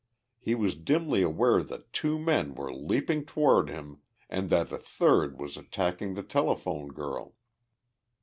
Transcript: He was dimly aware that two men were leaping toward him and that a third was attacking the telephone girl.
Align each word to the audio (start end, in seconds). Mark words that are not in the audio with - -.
He 0.39 0.55
was 0.55 0.73
dimly 0.73 1.21
aware 1.21 1.61
that 1.61 1.93
two 1.93 2.17
men 2.17 2.55
were 2.55 2.73
leaping 2.73 3.23
toward 3.23 3.69
him 3.69 3.99
and 4.31 4.49
that 4.49 4.71
a 4.71 4.79
third 4.79 5.39
was 5.39 5.57
attacking 5.57 6.15
the 6.15 6.23
telephone 6.23 6.87
girl. 6.87 7.35